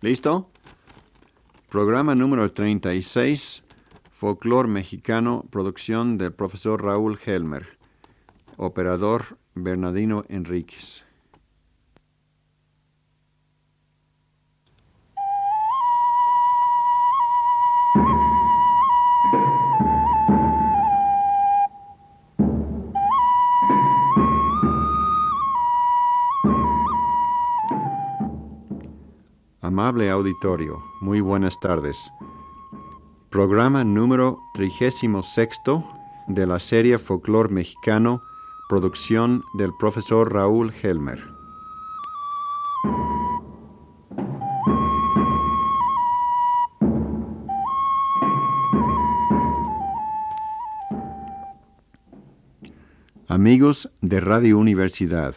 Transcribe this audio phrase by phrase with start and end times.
[0.00, 0.48] ¿Listo?
[1.68, 3.64] Programa número 36,
[4.12, 7.66] Folclor Mexicano, producción del profesor Raúl Helmer,
[8.56, 11.07] operador Bernardino Enríquez.
[29.88, 32.12] Auditorio, muy buenas tardes.
[33.30, 35.10] Programa número 36
[36.26, 38.20] de la serie Folclor Mexicano,
[38.68, 41.26] producción del profesor Raúl Helmer.
[53.26, 55.34] Amigos de Radio Universidad,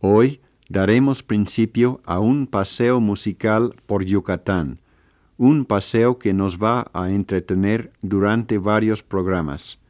[0.00, 4.80] hoy daremos principio a un paseo musical por Yucatán,
[5.36, 9.80] un paseo que nos va a entretener durante varios programas.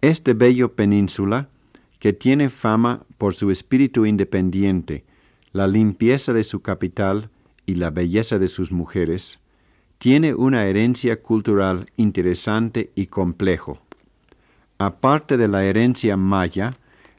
[0.00, 1.48] Este bello península,
[1.98, 5.04] que tiene fama por su espíritu independiente,
[5.52, 7.28] la limpieza de su capital
[7.66, 9.40] y la belleza de sus mujeres,
[9.98, 13.80] tiene una herencia cultural interesante y complejo.
[14.78, 16.70] Aparte de la herencia maya,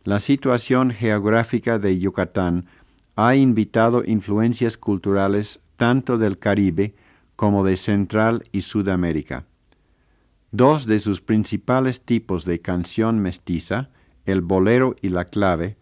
[0.03, 2.65] la situación geográfica de Yucatán
[3.15, 6.95] ha invitado influencias culturales tanto del Caribe
[7.35, 9.45] como de Central y Sudamérica.
[10.51, 13.89] Dos de sus principales tipos de canción mestiza,
[14.25, 15.77] el bolero y la clave,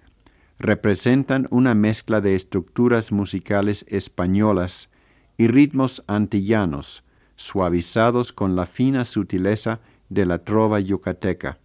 [0.60, 4.90] representan una mezcla de estructuras musicales españolas
[5.38, 7.04] y ritmos antillanos,
[7.38, 11.60] suavizados con la fina sutileza de la trova yucateca.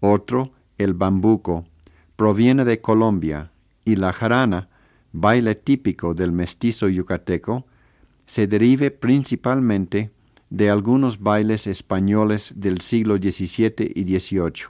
[0.00, 0.52] Otro
[0.82, 1.64] el bambuco,
[2.16, 3.50] proviene de Colombia
[3.84, 4.68] y la jarana,
[5.12, 7.66] baile típico del mestizo yucateco,
[8.26, 10.10] se derive principalmente
[10.50, 14.68] de algunos bailes españoles del siglo XVII y XVIII,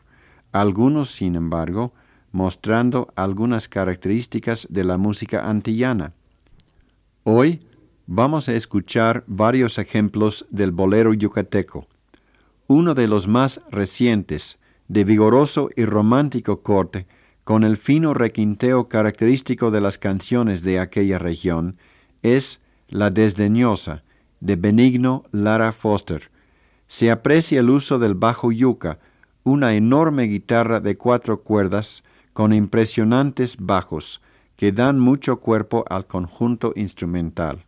[0.53, 1.93] algunos, sin embargo,
[2.31, 6.13] mostrando algunas características de la música antillana.
[7.25, 7.61] Hoy
[8.07, 11.87] vamos a escuchar varios ejemplos del bolero yucateco.
[12.67, 14.59] Uno de los más recientes,
[14.93, 17.07] de vigoroso y romántico corte,
[17.45, 21.77] con el fino requinteo característico de las canciones de aquella región,
[22.21, 24.03] es La desdeñosa,
[24.41, 26.31] de Benigno Lara Foster.
[26.89, 28.99] Se aprecia el uso del bajo yuca,
[29.45, 32.05] una enorme guitarra de cuatro cuerdas
[32.35, 34.21] con impresionantes bajos
[34.57, 37.65] que dan mucho cuerpo al conjunto instrumental.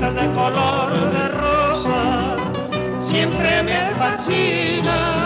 [0.00, 2.36] De color de rosa,
[3.00, 5.17] siempre me fascinan,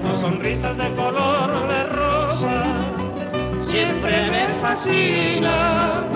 [0.00, 2.64] tus sonrisas de color de rosa,
[3.58, 6.06] siempre me fascinan,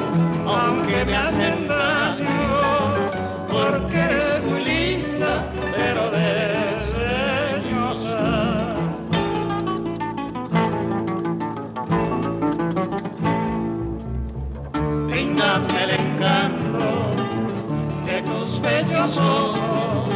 [0.46, 2.60] aunque me hacen daño,
[3.50, 7.02] porque eres muy linda, pero desdeñosa.
[15.08, 16.86] Bríndame el encanto
[18.06, 20.14] de tus bellos ojos,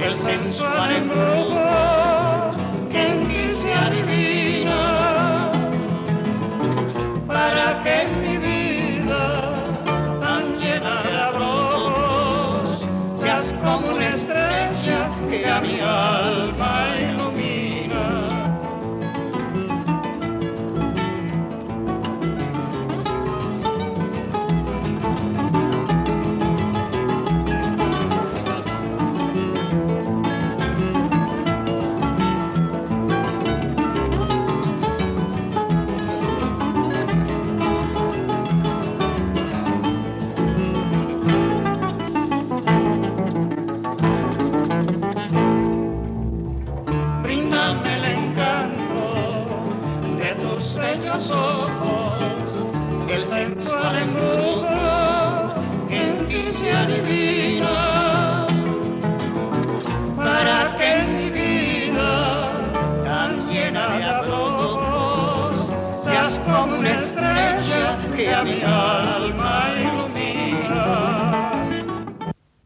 [0.00, 2.03] el sensual embrujo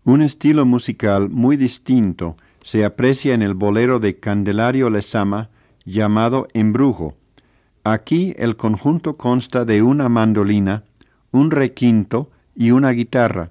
[0.04, 5.50] Un estilo musical muy distinto se aprecia en el bolero de Candelario Lezama
[5.84, 7.14] llamado Embrujo.
[7.84, 10.84] Aquí el conjunto consta de una mandolina,
[11.30, 13.50] un requinto y una guitarra,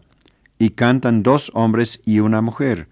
[0.59, 2.87] y cantan dos hombres y una mujer.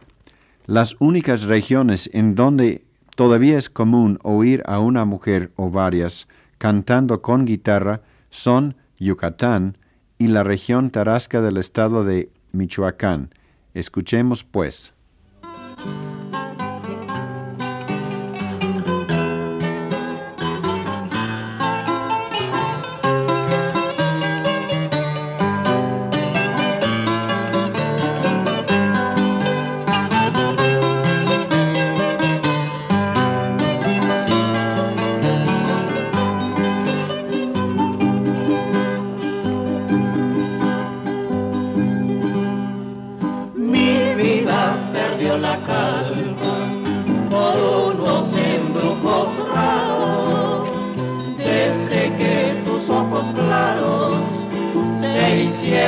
[0.68, 2.84] Las únicas regiones en donde
[3.16, 9.78] todavía es común oír a una mujer o varias cantando con guitarra son Yucatán
[10.18, 13.34] y la región tarasca del estado de Michoacán.
[13.74, 14.94] Escuchemos pues.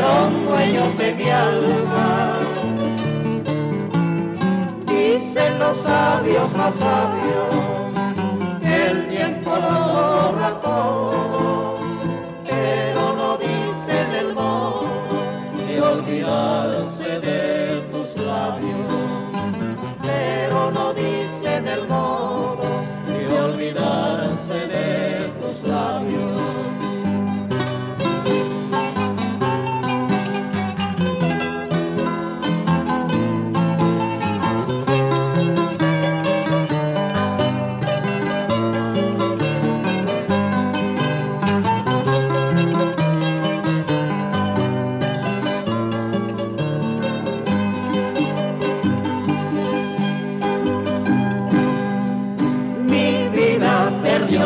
[0.08, 2.40] Hicieron dueños de mi alma.
[4.86, 7.78] Dicen los sabios más sabios
[8.64, 11.47] el tiempo lo borra todo,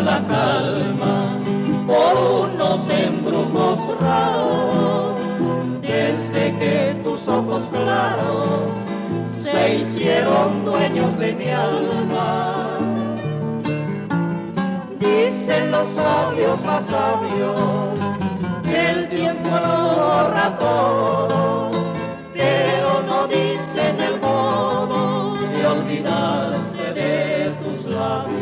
[0.02, 1.38] la calma
[1.88, 5.20] por unos embrujos raros.
[5.82, 8.72] Desde que tus ojos claros
[9.42, 12.68] se hicieron dueños de mi alma.
[15.00, 18.00] Dicen los sabios más sabios
[18.64, 21.72] que el tiempo lo borra todo,
[22.34, 28.41] pero no dicen el modo de olvidarse de tus labios,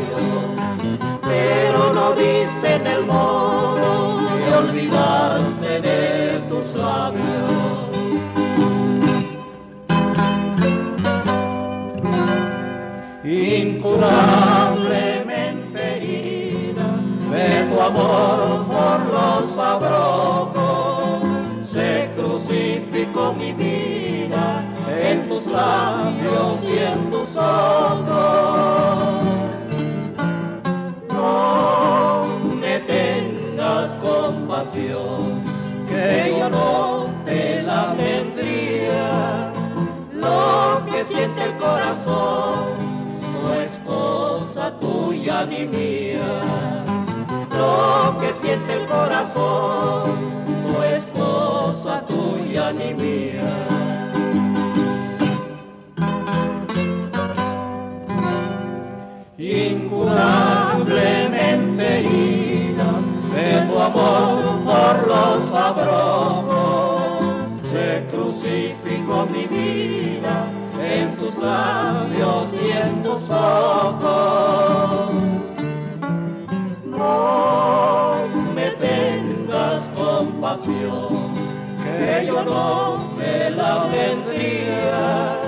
[2.80, 7.20] dicen el modo de olvidarse de tus labios.
[13.22, 16.86] incurablemente herida
[17.30, 21.22] de tu amor por los abrojos.
[21.62, 24.64] Se crucificó mi vida
[25.00, 29.29] en tus labios y en tus ojos.
[34.72, 39.50] Que yo no te la tendría.
[40.12, 42.76] Lo que siente el corazón
[43.32, 46.40] no es cosa tuya ni mía.
[47.50, 50.12] Lo que siente el corazón
[50.66, 53.66] no es cosa tuya ni mía.
[59.36, 62.29] Incurablemente
[71.30, 75.10] tus labios y en tus ojos.
[76.84, 78.12] No
[78.54, 81.34] me tengas compasión,
[81.82, 85.38] que yo no me la tendría.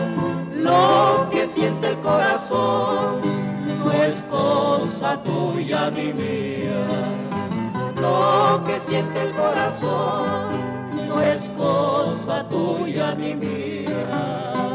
[0.57, 3.21] Lo que siente el corazón
[3.85, 6.87] no es cosa tuya ni mía.
[8.01, 10.49] Lo que siente el corazón
[11.09, 14.72] no es cosa tuya ni mía.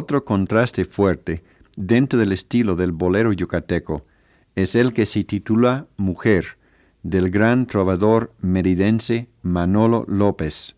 [0.00, 1.44] Otro contraste fuerte
[1.76, 4.06] dentro del estilo del bolero yucateco
[4.54, 6.56] es el que se titula Mujer,
[7.02, 10.74] del gran trovador meridense Manolo López.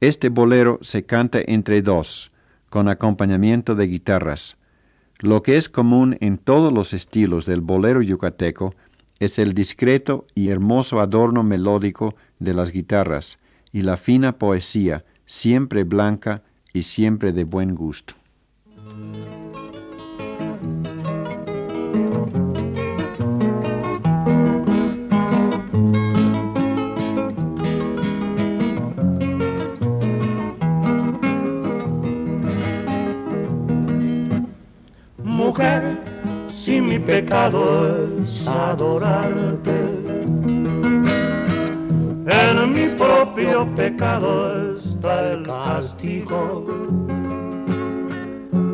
[0.00, 2.30] Este bolero se canta entre dos,
[2.70, 4.56] con acompañamiento de guitarras.
[5.18, 8.76] Lo que es común en todos los estilos del bolero yucateco
[9.18, 13.40] es el discreto y hermoso adorno melódico de las guitarras
[13.72, 18.14] y la fina poesía, siempre blanca y siempre de buen gusto.
[37.06, 39.78] Pecado es adorarte,
[42.26, 46.66] en mi propio pecado está el castigo.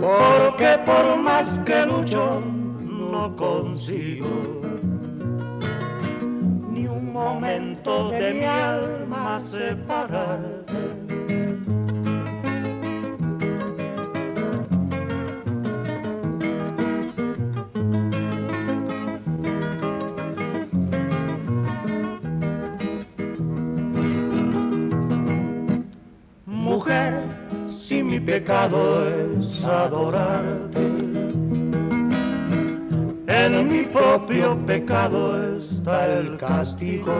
[0.00, 2.42] Porque por más que lucho,
[2.80, 4.28] no consigo
[6.70, 10.59] ni un momento de mi alma separarte.
[28.10, 30.80] Mi pecado es adorarte,
[33.28, 37.14] en mi propio pecado está el castigo.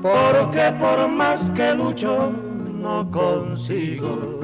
[0.00, 2.32] Porque por más que lucho,
[2.80, 4.40] no consigo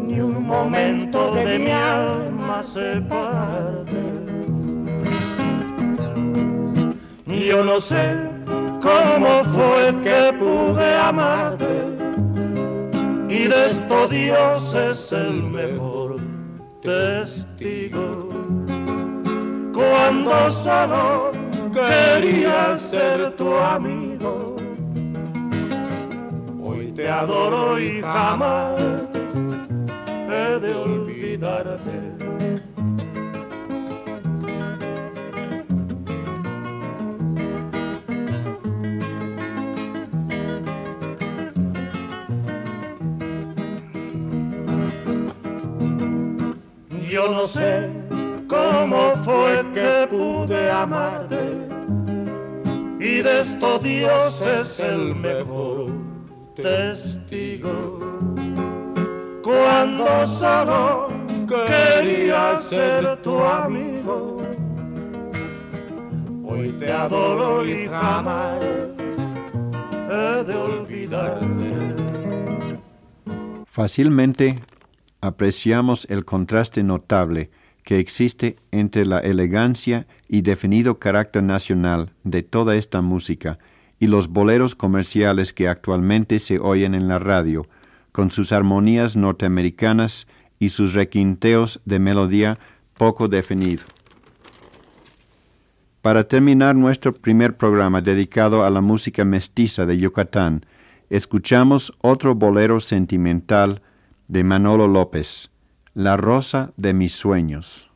[0.00, 4.02] ni un momento de mi alma separarte.
[7.48, 8.18] Yo no sé
[8.82, 11.95] cómo fue que pude amarte
[13.36, 16.16] y de esto Dios es el mejor
[16.80, 18.30] testigo.
[19.74, 21.32] Cuando solo
[21.72, 24.56] quería ser tu amigo,
[26.62, 28.80] hoy te adoro y jamás
[30.30, 32.15] he de olvidarte.
[47.16, 47.90] Yo no sé
[48.46, 51.66] cómo fue que pude amarte
[53.00, 55.86] y de esto Dios es el mejor
[56.54, 58.00] testigo.
[59.42, 61.08] Cuando solo
[61.66, 64.42] quería ser tu amigo,
[66.44, 68.62] hoy te adoro y jamás
[70.10, 71.72] he de olvidarte.
[73.64, 74.60] Fácilmente
[75.20, 77.50] apreciamos el contraste notable
[77.82, 83.58] que existe entre la elegancia y definido carácter nacional de toda esta música
[84.00, 87.66] y los boleros comerciales que actualmente se oyen en la radio,
[88.12, 90.26] con sus armonías norteamericanas
[90.58, 92.58] y sus requinteos de melodía
[92.94, 93.84] poco definido.
[96.02, 100.64] Para terminar nuestro primer programa dedicado a la música mestiza de Yucatán,
[101.10, 103.82] escuchamos otro bolero sentimental
[104.28, 105.50] de Manolo López,
[105.94, 107.90] La rosa de mis sueños.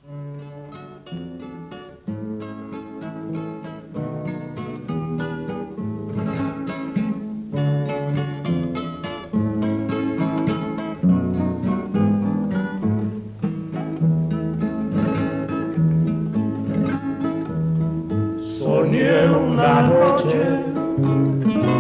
[18.39, 20.61] Soñé una noche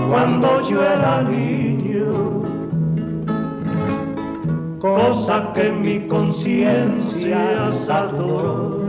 [0.08, 1.69] cuando yo era niño,
[4.80, 8.80] cosa que mi conciencia saturó,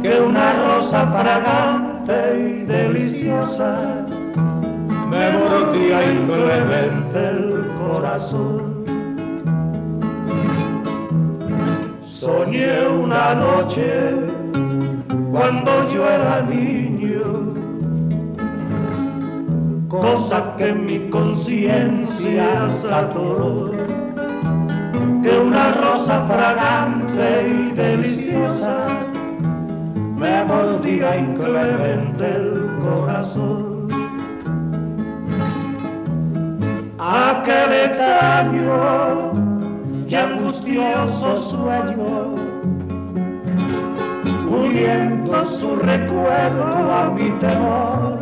[0.00, 4.06] que una rosa fragante y deliciosa
[5.10, 8.84] me mordía inclemente el corazón.
[12.00, 14.14] Soñé una noche
[15.30, 17.54] cuando yo era niño,
[19.88, 23.72] cosa que mi conciencia saturó,
[25.22, 28.86] que una rosa fragante y deliciosa
[30.16, 33.88] me mordía inclemente el corazón.
[36.98, 39.32] Aquel extraño
[40.08, 42.34] y angustioso sueño
[44.48, 48.18] uniendo su recuerdo a mi temor.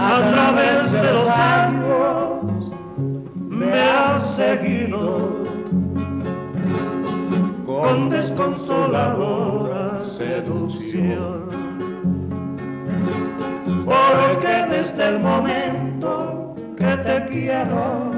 [0.00, 2.72] A través de los años
[3.34, 5.37] me ha seguido
[7.80, 11.48] con desconsoladora seducción.
[13.84, 18.10] Porque desde el momento que te quiero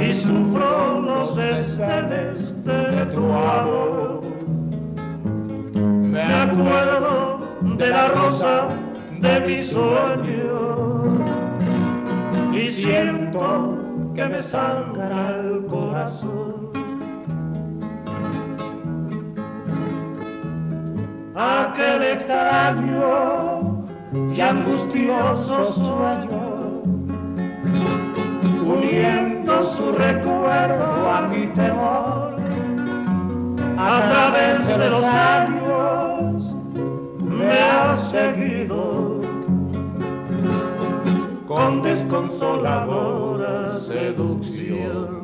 [0.00, 4.22] y sufro los desdenes de tu amor,
[6.42, 7.40] acuerdo
[7.78, 8.68] de la rosa
[9.20, 11.22] de mi sueño
[12.52, 13.78] y siento
[14.14, 16.51] que me sangra el corazón.
[21.34, 23.86] Aquel extraño
[24.34, 26.82] y angustioso sueño,
[28.62, 32.36] uniendo su recuerdo a mi temor,
[33.78, 36.54] a través de los años
[37.18, 39.22] me ha seguido
[41.48, 45.22] con desconsoladora seducción.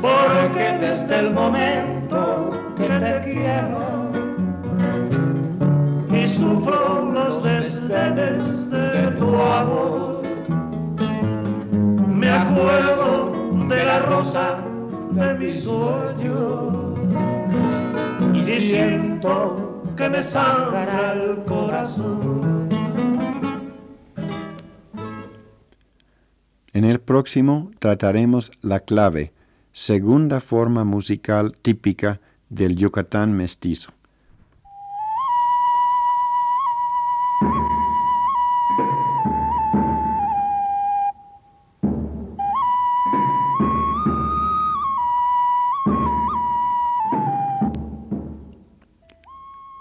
[0.00, 2.61] Porque desde el momento
[3.02, 4.12] te quiero.
[6.14, 10.22] Y sufro los desdenes de tu amor,
[12.06, 13.32] me acuerdo
[13.68, 14.58] de la rosa
[15.10, 16.98] de mis sueños.
[18.34, 22.68] Y siento que me sangra el corazón.
[26.72, 29.32] En el próximo trataremos la clave,
[29.72, 32.20] segunda forma musical típica
[32.52, 33.92] del Yucatán mestizo.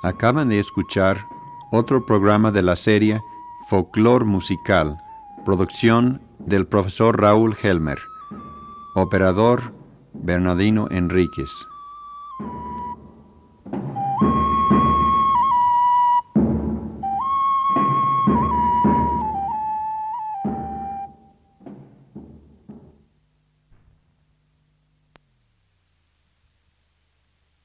[0.03, 1.25] Acaban de escuchar
[1.71, 3.21] otro programa de la serie
[3.69, 4.97] Folklore Musical,
[5.45, 7.99] producción del profesor Raúl Helmer,
[8.95, 9.73] operador
[10.13, 11.51] Bernardino Enríquez.